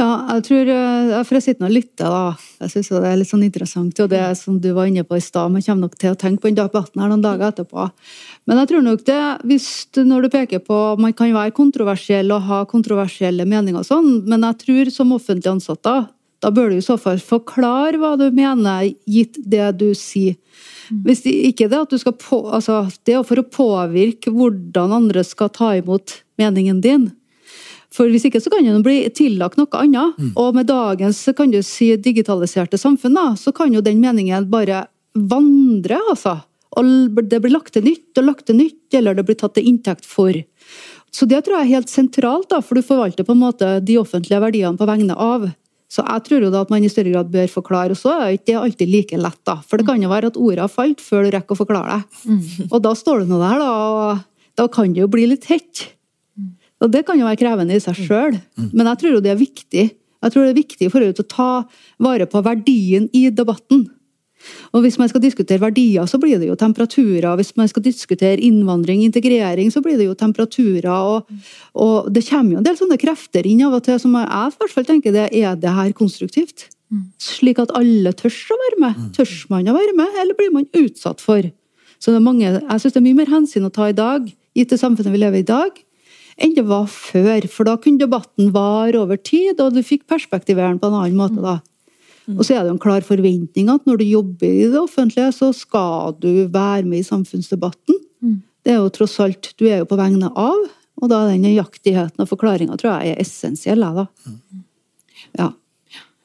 [0.00, 2.36] Ja, jeg tror eh, For å sitte og lytte, da.
[2.62, 4.00] Jeg syns det er litt sånn interessant.
[4.00, 6.44] Og det som du var inne på i stad, man kommer nok til å tenke
[6.44, 7.88] på den debatten her noen dager etterpå.
[8.48, 9.20] Men jeg tror nok det,
[9.50, 14.10] hvis når du peker på Man kan være kontroversiell og ha kontroversielle meninger og sånn,
[14.28, 15.96] men jeg tror som offentlig ansatte
[16.42, 20.34] Da bør du i så fall forklare hva du mener, gitt det du sier.
[21.06, 24.92] Hvis det, ikke det at du skal på, altså, Det er for å påvirke hvordan
[24.92, 27.10] andre skal ta imot meningen din.
[27.92, 30.16] For hvis ikke så kan den bli tillagt noe annet.
[30.18, 30.32] Mm.
[30.40, 34.86] Og med dagens kan du si, digitaliserte samfunn, da, så kan jo den meningen bare
[35.12, 36.40] vandre, altså.
[36.80, 39.68] Og det blir lagt til nytt og lagt til nytt, eller det blir tatt til
[39.68, 40.32] inntekt for.
[41.12, 43.98] Så det tror jeg er helt sentralt, da, for du forvalter på en måte de
[44.00, 45.50] offentlige verdiene på vegne av.
[45.92, 47.92] Så jeg tror jo da at man i større grad bør forklare.
[47.92, 49.58] Og så er det ikke alltid like lett, da.
[49.60, 52.20] For det kan jo være at ordet har falt før du rekker å forklare det.
[52.32, 52.70] Mm.
[52.70, 55.88] Og da står du nå der, da, og da kan det jo bli litt hett.
[56.82, 58.38] Og det kan jo være krevende i seg sjøl,
[58.72, 59.84] men jeg tror jo det er viktig.
[60.22, 61.50] Jeg tror det er viktig for å ta
[62.02, 63.84] vare på verdien i debatten.
[64.72, 67.36] Og Hvis man skal diskutere verdier, så blir det jo temperaturer.
[67.36, 70.90] Hvis man skal diskutere innvandring, integrering, så blir det jo temperaturer.
[70.90, 71.26] Og,
[71.74, 74.60] og det kommer jo en del sånne krefter inn av og til som jeg i
[74.60, 76.68] hvert fall tenker det er det her konstruktivt.
[77.22, 79.00] Slik at alle tør å være med.
[79.16, 81.46] Tør man å være med, eller blir man utsatt for?
[82.02, 84.26] Så det er mange, Jeg syns det er mye mer hensyn å ta i dag,
[84.56, 85.78] gitt det samfunnet vi lever i i dag,
[86.36, 87.46] enn det var før.
[87.48, 91.40] For da kunne debatten vare over tid, og du fikk perspektiveren på en annen måte
[91.40, 91.60] da.
[92.26, 92.36] Mm.
[92.36, 95.32] Og så er det jo en klar forventning at når du jobber i det offentlige,
[95.34, 97.98] så skal du være med i samfunnsdebatten.
[98.22, 98.36] Mm.
[98.62, 100.68] Det er jo tross alt Du er jo på vegne av,
[101.02, 103.82] og da er den nøyaktigheten og forklaringa tror jeg er essensiell.
[103.82, 104.06] Da.
[104.26, 104.62] Mm.
[105.40, 105.50] Ja.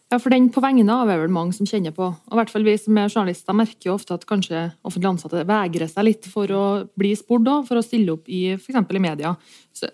[0.07, 2.05] Ja, for den på vegne av er vel mange som kjenner på.
[2.07, 5.43] Og i hvert fall Vi som er journalister merker jo ofte at kanskje offentlig ansatte
[5.49, 6.63] vegrer seg litt for å
[6.95, 8.79] bli spurt, for å stille opp i f.eks.
[8.87, 9.33] i media.
[9.75, 9.89] Så,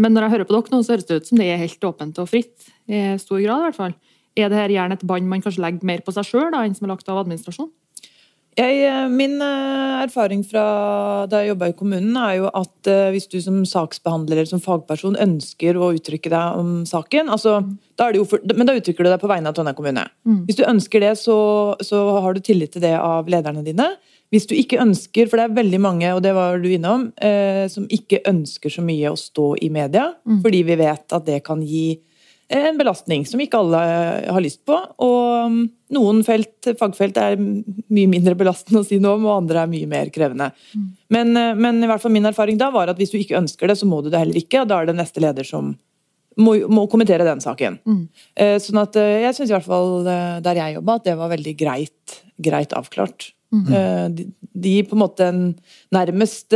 [0.00, 1.88] men når jeg hører på dere nå, så høres det ut som det er helt
[1.90, 2.70] åpent og fritt.
[2.88, 3.98] I stor grad, i hvert fall.
[4.34, 6.88] Er det her gjerne et bånd man kanskje legger mer på seg sjøl enn som
[6.88, 7.70] er lagt av administrasjon?
[8.54, 10.64] Jeg, eh, min eh, erfaring fra
[11.30, 14.62] da jeg jobba i kommunen, er jo at eh, hvis du som saksbehandler eller som
[14.62, 17.72] fagperson ønsker å uttrykke deg om saken altså, mm.
[17.98, 20.06] da for, Men da uttrykker du deg på vegne av Trondheim kommune.
[20.22, 20.44] Mm.
[20.46, 21.38] Hvis du ønsker det, så,
[21.82, 23.90] så, har du tillit til det av lederne dine.
[24.30, 27.66] Hvis du ikke ønsker, for det er veldig mange og det var du innom, eh,
[27.70, 30.42] som ikke ønsker så mye å stå i media, mm.
[30.46, 31.88] fordi vi vet at det kan gi
[32.48, 33.80] en belastning som ikke alle
[34.28, 34.76] har lyst på.
[35.04, 35.56] Og um,
[35.94, 39.88] noen felt, fagfelt er mye mindre belastende å si noe om, og andre er mye
[39.90, 40.50] mer krevende.
[40.74, 40.86] Mm.
[41.16, 43.70] Men, eh, men, i hvert fall min erfaring da var at hvis du ikke ønsker
[43.70, 44.62] det, så må du det heller ikke.
[44.62, 45.72] og Da er det neste leder som
[46.40, 47.78] må, må kommentere den saken.
[47.86, 48.02] Mm.
[48.36, 51.32] Eh, sånn at eh, jeg syns i hvert fall der jeg jobba, at det var
[51.32, 53.30] veldig greit, greit avklart.
[53.54, 54.14] Mm.
[54.16, 54.26] De,
[54.66, 55.28] de, på en måte
[55.94, 56.54] nærmest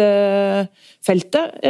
[1.06, 1.60] feltet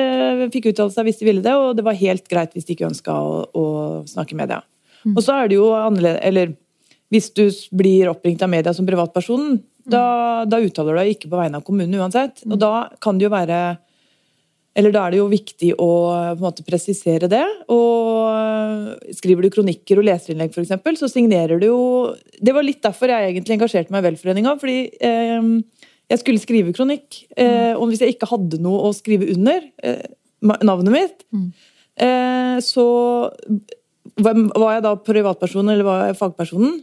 [0.55, 2.89] fikk uttale seg hvis de ville det, og det var helt greit hvis de ikke
[2.89, 3.65] ønska å, å,
[4.09, 4.63] snakke i media.
[5.05, 5.15] Mm.
[5.15, 6.55] Og så er det jo annerledes Eller
[7.13, 7.45] hvis du
[7.77, 9.91] blir oppringt av media som privatperson, mm.
[9.93, 10.05] da,
[10.49, 12.43] da, uttaler du deg ikke på vegne av kommunen uansett.
[12.49, 13.61] Og da kan det jo være
[14.79, 17.45] eller da er det jo viktig å på en måte presisere det.
[17.75, 21.81] Og skriver du kronikker og leserinnlegg f.eks., så signerer du jo
[22.39, 24.55] Det var litt derfor jeg egentlig engasjerte meg i velforeninga.
[24.61, 25.49] Fordi eh,
[26.09, 30.07] jeg skulle skrive kronikk, eh, og hvis jeg ikke hadde noe å skrive under, eh,
[30.43, 31.51] navnet mitt, mm.
[31.99, 32.85] Eh, så
[34.23, 36.77] var jeg da privatperson eller var jeg fagpersonen.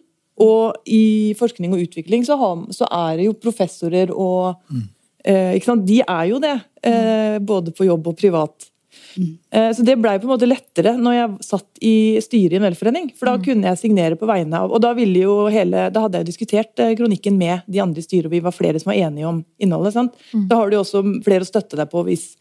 [0.43, 4.81] Og i forskning og utvikling så, har, så er det jo professorer og mm.
[5.25, 8.69] Eh, de er jo det, eh, både på jobb og privat.
[9.17, 9.37] Mm.
[9.51, 12.67] Eh, så det blei på en måte lettere når jeg satt i styret i en
[12.67, 13.09] velforening.
[13.17, 13.43] For da mm.
[13.47, 16.83] kunne jeg signere på vegne av Og da ville jo hele Da hadde jeg diskutert
[16.99, 19.95] kronikken med de andre i styret, og vi var flere som var enige om innholdet.
[19.95, 20.15] sant?
[20.33, 20.47] Mm.
[20.51, 22.33] Da har du også flere å støtte deg på hvis,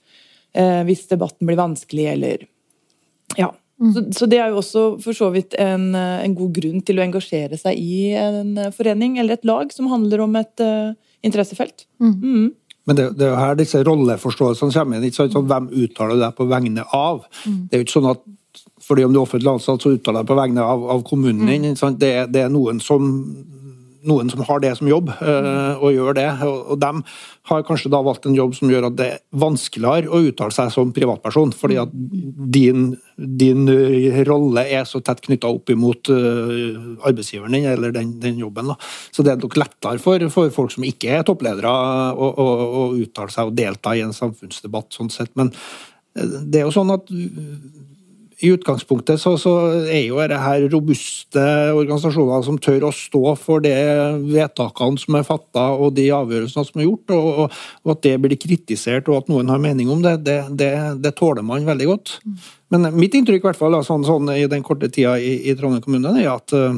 [0.87, 2.49] hvis debatten blir vanskelig, eller
[3.39, 3.55] Ja.
[3.81, 3.91] Mm.
[3.91, 7.03] Så, så, det er jo også for så vidt en, en, god grunn til å
[7.03, 10.95] engasjere seg i en forening eller et lag som handler om et uh,
[11.27, 11.89] interessefelt.
[11.99, 12.53] Mm.
[12.85, 15.15] Men det, det, er jo her disse rolleforståelsene kommer inn.
[15.15, 15.33] sant?
[15.33, 17.25] Sånn, hvem uttaler du deg på vegne av?
[17.45, 17.61] Mm.
[17.69, 18.25] Det er jo ikke sånn at
[18.85, 21.71] fordi om du er offentlig ansatt, så uttaler deg på vegne av, av kommunen din.
[21.73, 21.97] Mm.
[21.99, 23.07] Det, det, er noen som
[24.09, 26.27] noen som har det som jobb, uh, og gjør det.
[26.47, 26.91] Og, de
[27.51, 30.73] har kanskje da valgt en jobb som gjør at det er vanskeligere å uttale seg
[30.75, 31.95] som privatperson, fordi at
[32.55, 33.65] din, din
[34.29, 38.75] rolle er så tett knytta opp imot uh, arbeidsgiveren din eller den, den jobben.
[39.15, 42.49] Så det er nok lettere for, for, folk som ikke er toppledere, å, å,
[42.85, 45.33] å uttale seg og delta i en samfunnsdebatt, sånn sett.
[45.39, 45.53] Men
[46.19, 47.11] eh, det er jo sånn at
[48.43, 49.53] i utgangspunktet så, så,
[49.85, 51.45] er jo dette her robuste
[51.75, 53.75] organisasjoner som tør å stå for de
[54.27, 58.17] vedtakene som er fatta og de avgjørelsene som er gjort, og, og, og, at det
[58.25, 60.73] blir kritisert og at noen har mening om det, det, det,
[61.05, 62.17] det tåler man veldig godt.
[62.75, 65.85] Men mitt inntrykk i hvert fall, sånn, sånn, i den korte tida i, i Trondheim
[65.85, 66.75] kommune, er at uh,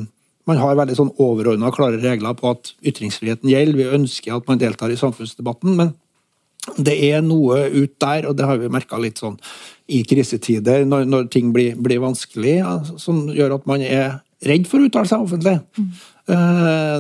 [0.47, 3.79] man har veldig sånn overordna klare regler på at ytringsfriheten gjelder.
[3.81, 5.73] Vi ønsker at man deltar i samfunnsdebatten.
[5.79, 5.95] men
[6.77, 9.39] det er noe ut der, og det har vi merka litt sånn
[9.93, 14.67] i krisetider, når, når ting blir, blir vanskelig, ja, som gjør at man er redd
[14.69, 15.57] for å uttale seg offentlig.
[15.79, 15.91] Mm.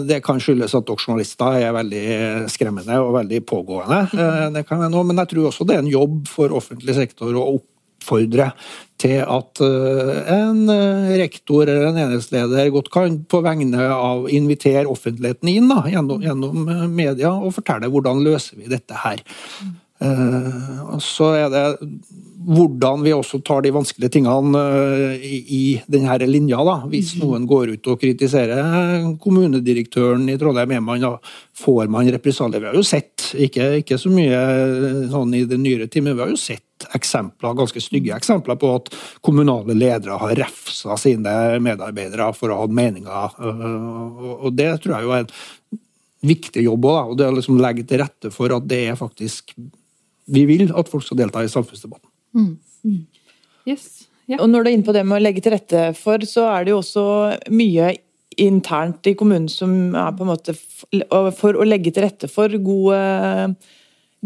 [0.06, 2.04] Det kan skyldes at dere journalister er veldig
[2.52, 4.04] skremmende og veldig pågående.
[4.54, 7.34] Det kan jeg nå, men jeg tror også det er en jobb for offentlig sektor
[7.34, 7.58] å
[7.96, 8.50] oppfordre
[9.00, 10.62] til at en
[11.20, 16.70] rektor eller en enhetsleder godt kan på vegne av invitere offentligheten inn da, gjennom, gjennom
[16.94, 19.20] media og fortelle hvordan løser vi dette her.
[20.02, 21.66] Uh, så er det
[22.46, 26.60] hvordan vi også tar de vanskelige tingene uh, i, i denne linja.
[26.66, 26.76] Da.
[26.90, 27.24] Hvis mhm.
[27.24, 31.16] noen går ut og kritiserer kommunedirektøren i Trondheim, man, da,
[31.58, 32.62] får man represalier.
[32.62, 36.14] Vi har jo sett, ikke, ikke, så mye eh, sånn i den nyere tid, men
[36.14, 36.62] vi har jo sett
[36.94, 38.20] eksempler, ganske stygge mhm.
[38.20, 38.92] eksempler på at
[39.24, 41.32] kommunale ledere har refsa sine
[41.64, 43.40] medarbeidere for å ha meninger.
[43.40, 45.80] Uh, og det tror jeg jo er en
[46.26, 47.10] viktig jobb òg.
[47.10, 49.56] Og det å liksom legge til rette for at det er faktisk
[50.26, 52.10] vi vil at folk skal delta i samfunnsdebatten.
[52.36, 52.52] Mm.
[52.84, 53.00] Mm.
[53.66, 54.08] Yes.
[54.26, 54.42] Yeah.
[54.42, 56.66] Og når du er inne på det med å legge til rette for, så er
[56.66, 57.06] det jo også
[57.54, 57.92] mye
[58.42, 60.54] internt i kommunen som er på en måte
[61.38, 62.98] for å legge til rette for gode,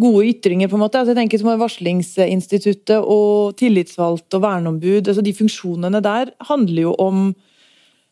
[0.01, 0.71] gode ytringer.
[0.71, 0.99] på en måte.
[0.99, 5.07] Altså jeg tenker som Varslingsinstituttet og tillitsvalgt og verneombud.
[5.07, 7.23] altså De funksjonene der handler jo om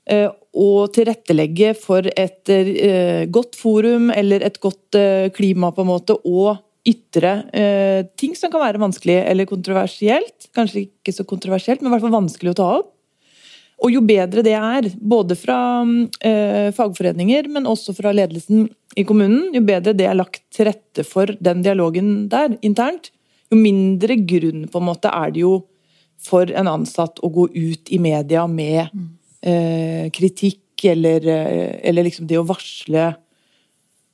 [0.06, 5.92] eh, å tilrettelegge for et eh, godt forum eller et godt eh, klima, på en
[5.92, 10.48] måte, og ytre eh, ting som kan være vanskelig eller kontroversielt.
[10.56, 12.94] Kanskje ikke så kontroversielt, men i hvert fall vanskelig å ta opp.
[13.84, 15.58] Og jo bedre det er, både fra
[16.26, 18.66] eh, fagforeninger, men også fra ledelsen
[18.98, 23.12] i kommunen, jo bedre det er lagt til rette for den dialogen der internt,
[23.48, 25.52] jo mindre grunn på en måte er det jo
[26.18, 28.88] for en ansatt å gå ut i media med
[29.46, 33.12] eh, kritikk eller, eh, eller liksom det å varsle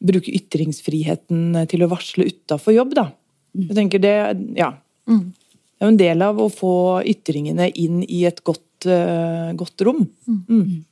[0.05, 3.09] bruke ytringsfriheten til å varsle utafor jobb, da.
[3.55, 3.67] Mm.
[3.69, 4.17] Jeg tenker det
[4.59, 4.75] Ja.
[5.09, 5.33] Mm.
[5.75, 6.75] Det er jo en del av å få
[7.11, 10.05] ytringene inn i et godt, uh, godt rom.
[10.27, 10.43] Mm.
[10.49, 10.83] mm.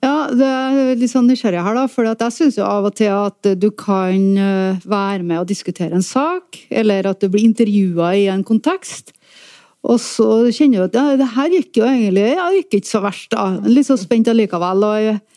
[0.00, 1.84] Ja, det er litt sånn nysgjerrig her, da.
[1.90, 5.92] For jeg syns jo av og til at du kan eh, være med og diskutere
[5.92, 9.12] en sak, eller at du blir intervjua i en kontekst.
[9.84, 12.92] Og så kjenner du at ja, det her gikk jo egentlig ja, det gikk ikke
[12.94, 13.50] så verst, da.
[13.68, 14.86] Litt så spent allikevel.
[14.88, 15.33] og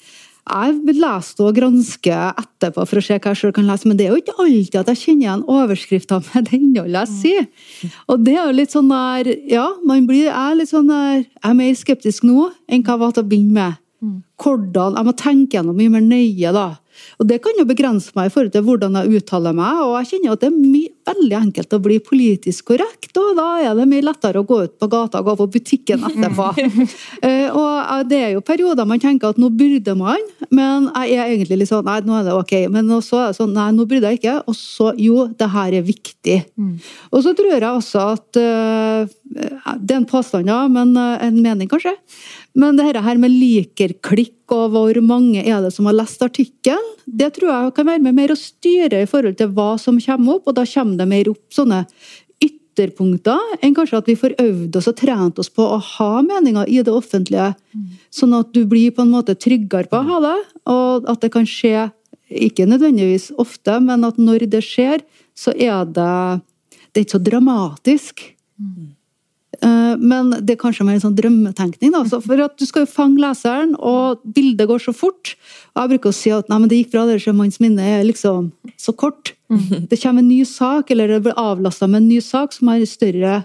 [0.48, 4.00] jeg vil lese og granske etterpå for å se hva jeg selv kan lese, men
[4.00, 7.92] det er jo ikke alltid at jeg kjenner igjen overskriftene med det innholdet jeg sier.
[8.08, 11.20] Og det er jo litt sånn der Ja, man blir, jeg er litt sånn der
[11.20, 13.84] Jeg er mer skeptisk nå enn hva jeg var til å begynne med.
[14.38, 16.68] Hvordan Jeg må tenke gjennom mye mer nøye, da.
[17.18, 19.82] Og Det kan jo begrense meg i forhold til hvordan jeg uttaler meg.
[19.84, 23.48] og jeg kjenner at Det er mye, veldig enkelt å bli politisk korrekt, og da
[23.64, 26.50] er det mye lettere å gå ut på gata og gå på butikken etterpå.
[27.24, 31.34] uh, og Det er jo perioder man tenker at nå burde man, men jeg er
[31.34, 32.56] egentlig litt sånn nei, nå er det ok.
[32.74, 34.38] Men så er det sånn nei, nå burde jeg ikke.
[34.48, 36.40] Og så jo, det her er viktig.
[36.58, 36.74] Mm.
[37.12, 41.70] Og så tror jeg også at uh, Det er en påstand, ja, men en mening,
[41.70, 41.94] kanskje.
[42.58, 47.34] Men det her med likerklikk og hvor mange er det som har lest artikkelen, det
[47.36, 50.48] tror jeg kan være med mer å styre i forhold til hva som kommer opp,
[50.50, 51.84] og da kommer det mer opp sånne
[52.44, 56.70] ytterpunkter enn kanskje at vi får øvd oss og trent oss på å ha meninger
[56.70, 57.54] i det offentlige.
[58.14, 60.38] Sånn at du blir på en måte tryggere på å ha det,
[60.70, 61.90] og at det kan skje,
[62.28, 65.02] ikke nødvendigvis ofte, men at når det skjer,
[65.38, 66.14] så er det
[66.92, 68.22] det er ikke så dramatisk.
[68.58, 68.98] Mm.
[70.02, 71.94] Men det er kanskje mer en sånn drømmetenkning.
[71.94, 72.20] Da.
[72.22, 75.36] For at Du skal jo fange leseren, og bildet går så fort.
[75.76, 78.04] Og Jeg bruker å si at nei, det gikk bra, det er manns minne er
[78.06, 79.37] liksom så kort.
[79.50, 79.86] Mhm.
[79.90, 82.86] Det kommer en ny sak, eller det blir avlasta med en ny sak som har
[82.86, 83.44] større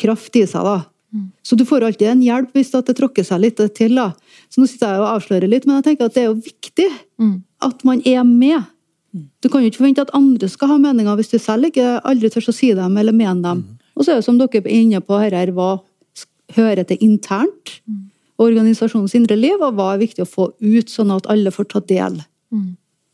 [0.00, 0.64] kraft i seg.
[0.64, 0.82] da.
[1.12, 1.30] Mm.
[1.42, 3.94] Så du får alltid en hjelp hvis det tråkker seg litt til.
[3.94, 4.12] da.
[4.48, 6.88] Så nå sitter jeg og avslører litt, men jeg tenker at det er jo viktig
[7.20, 7.36] mm.
[7.68, 8.64] at man er med.
[9.12, 9.28] Mm.
[9.44, 12.32] Du kan jo ikke forvente at andre skal ha meninger hvis du selv ikke aldri
[12.32, 13.64] tør å si dem eller mene dem.
[13.92, 15.82] Og så er det som dere er inne på her, hva
[16.56, 17.76] hører til internt.
[17.88, 18.08] Mm.
[18.42, 21.82] Organisasjonens indre liv, og hva er viktig å få ut, sånn at alle får ta
[21.88, 22.22] del.
[22.52, 22.72] Mm.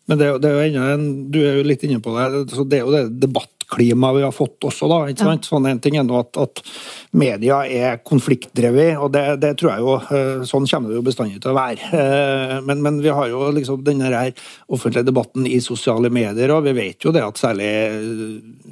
[0.09, 2.49] Men det, det er jo en, Du er jo litt inne på det.
[2.55, 5.09] så Det er jo det debatt debattklimaet vi har fått også, da.
[5.09, 5.45] ikke sant?
[5.45, 6.63] Sånn En ting er at, at
[7.13, 11.41] media er konfliktdrevet, og det, det, tror jeg jo eh, Sånn kommer det jo bestandig
[11.43, 11.91] til å være.
[11.99, 14.33] Eh, men, men vi har jo liksom denne her
[14.69, 17.71] offentlige debatten i sosiale medier, og vi vet jo det at særlig,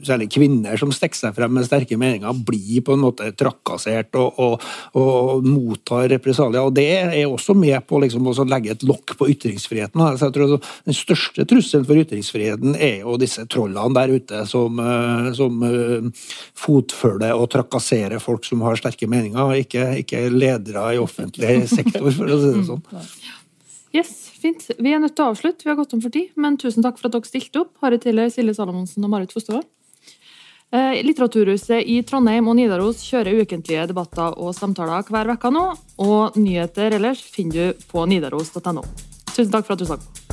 [0.07, 4.41] særlig kvinner som stikker seg frem med sterke meninger, blir på en måte trakassert og,
[4.41, 4.67] og,
[4.97, 6.65] og mottar represalier.
[6.65, 10.05] og Det er også med på liksom å legge et lokk på ytringsfriheten.
[10.17, 14.81] Så jeg tror Den største trusselen for ytringsfriheten er jo disse trollene der ute som
[15.37, 16.27] som eh,
[16.59, 22.33] fotfølger og trakasserer folk som har sterke meninger, ikke, ikke ledere i offentlig sektor, for
[22.33, 22.85] å si det sånn.
[23.97, 24.13] Yes,
[24.43, 24.67] fint.
[24.77, 27.01] Vi er nødt til å avslutte, vi har gått om for tid, men tusen takk
[27.01, 27.73] for at dere stilte opp.
[27.85, 29.69] Harry Tiller, Silje Salomonsen og Marit Fostervold.
[30.75, 35.67] Eh, Litteraturhuset i Trondheim og Nidaros kjører ukentlige debatter og samtaler hver uke nå,
[36.03, 38.85] og nyheter ellers finner du på nidaros.no.
[39.31, 40.26] Tusen takk for at du så på.